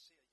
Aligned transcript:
see 0.00 0.14
a 0.16 0.29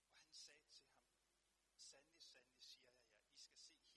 Og 0.00 0.14
han 0.18 0.32
sagde 0.46 0.68
til 0.78 0.88
ham, 0.94 1.10
sandelig, 1.90 2.22
sandelig 2.32 2.62
siger 2.72 2.90
jeg 2.90 3.06
jer, 3.12 3.24
I 3.32 3.38
skal 3.46 3.58
se 3.58 3.91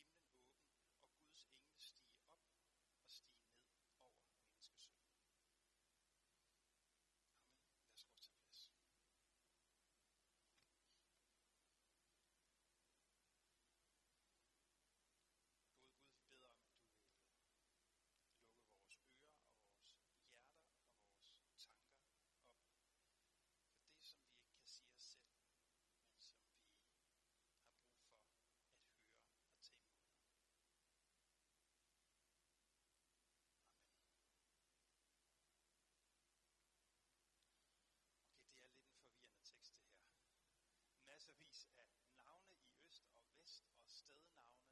stednavne, 44.04 44.64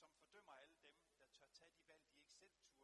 som 0.00 0.10
fordømmer 0.20 0.52
alle 0.52 0.78
dem, 0.82 0.96
der 1.20 1.26
tør 1.26 1.50
tage 1.50 1.72
de 1.76 1.88
valg, 1.88 2.04
de 2.10 2.20
ikke 2.22 2.32
selv 2.32 2.52
turde 2.62 2.77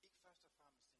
Ikke 0.00 0.18
først 0.22 0.44
og 0.46 0.52
fremmest 0.60 0.93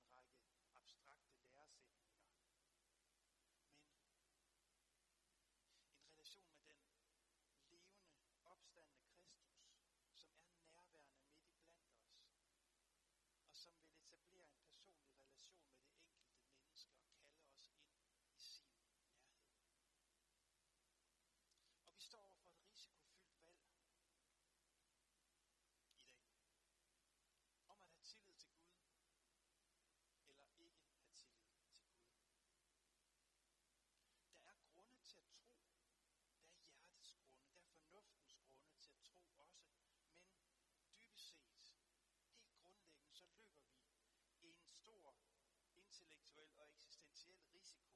intellektuel 45.95 46.59
og 46.59 46.67
eksistentiel 46.73 47.39
risiko. 47.55 47.91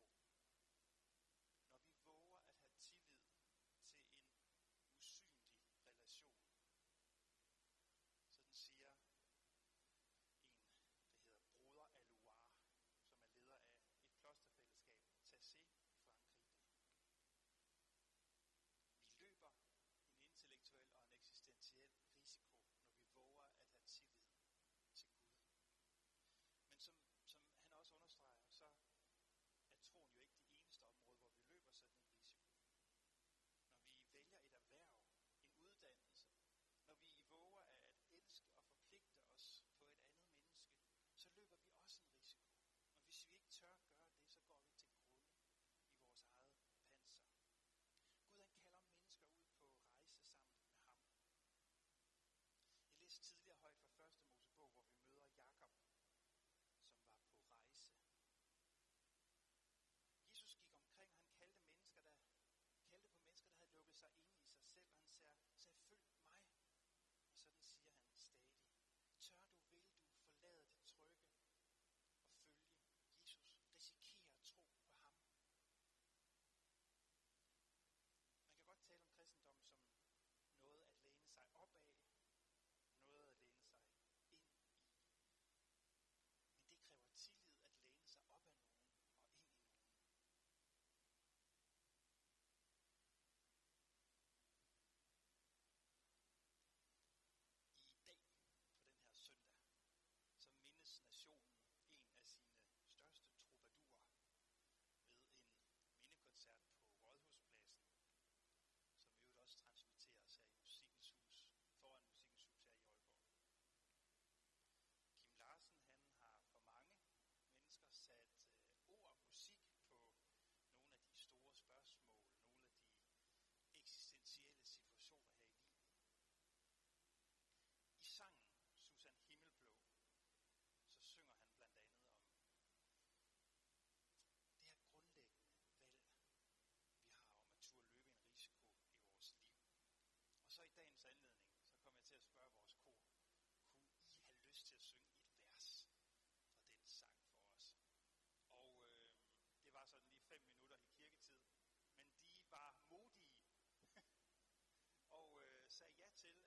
say 155.79 155.85
yes 156.01 156.23
to 156.23 156.38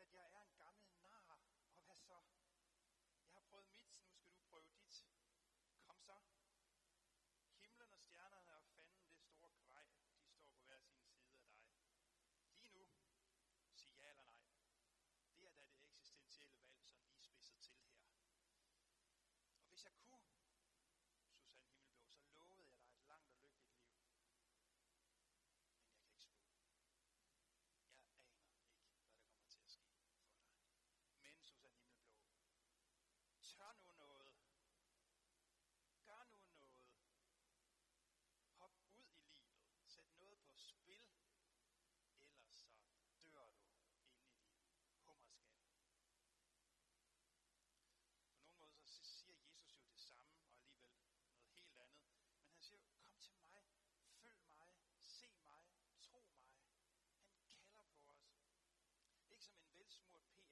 at 0.00 0.12
jeg 0.16 0.24
er 0.36 0.42
en 0.48 0.54
gammel 0.62 0.89
Gør 33.70 33.76
nu 33.78 33.92
noget. 33.92 34.34
Gør 36.04 36.24
nu 36.30 36.38
noget. 36.54 36.82
Hop 38.58 38.72
ud 38.82 38.96
i 38.96 39.02
livet. 39.02 39.44
Sæt 39.84 40.06
noget 40.20 40.38
på 40.38 40.52
spil. 40.56 41.04
Ellers 42.34 42.58
så 42.58 42.68
dør 43.32 43.50
du 43.50 43.62
ind 43.66 43.86
i 43.86 44.02
din 44.02 44.96
hummerskal. 45.04 45.70
På 48.46 48.52
nogen 48.52 48.72
måde 48.74 48.88
så 48.88 49.04
siger 49.04 49.38
Jesus 49.38 49.76
jo 49.76 49.82
det 49.90 50.00
samme, 50.00 50.34
og 50.42 50.54
alligevel 50.56 50.94
noget 51.02 51.46
helt 51.52 51.76
andet. 51.76 52.04
Men 52.34 52.44
han 52.50 52.62
siger 52.62 52.82
kom 52.92 53.16
til 53.20 53.36
mig, 53.52 53.62
følg 54.22 54.42
mig, 54.48 54.66
se 55.00 55.28
mig, 55.46 55.62
tro 56.00 56.20
mig. 56.32 56.46
Han 57.44 57.66
kalder 57.76 57.84
på 58.02 58.10
os. 58.10 58.30
Ikke 59.30 59.44
som 59.44 59.56
en 59.56 59.78
velsmurt 59.78 60.22
p 60.34 60.49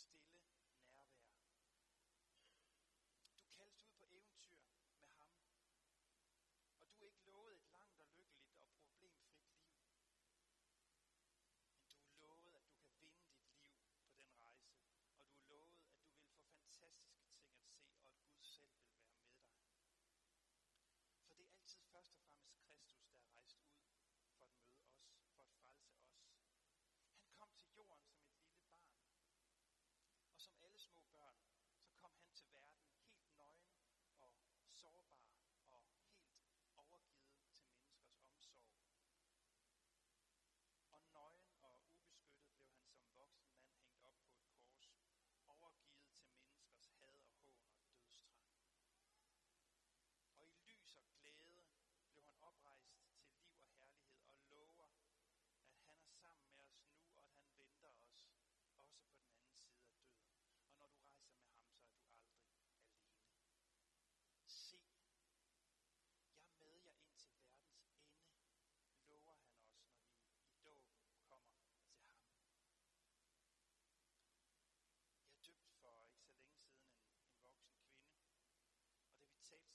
stealing 0.00 0.39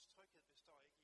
vores 0.00 0.10
tryghed 0.14 0.42
består 0.52 0.78
ikke. 0.82 0.99